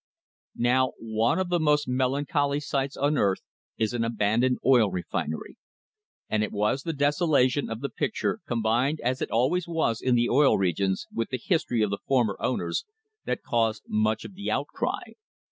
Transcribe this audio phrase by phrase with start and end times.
[0.57, 3.41] Now, one of the most melancholy sights on earth
[3.77, 5.57] is an abandoned oil refinery;
[6.27, 10.27] and it was the desolation of the picture, combined, as it always was in the
[10.27, 12.83] Oil Regions, with the history of the former owners,
[13.25, 15.13] that caused much of the out cry.